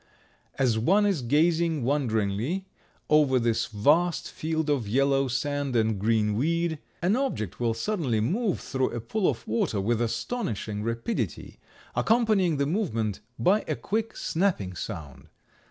[0.57, 2.65] As one is gazing wonderingly
[3.07, 8.59] over this vast field of yellow sand and green weed, an object will suddenly move
[8.59, 11.59] through a pool of water with astonishing rapidity,
[11.95, 15.27] accompanying the movement by a quick snapping sound.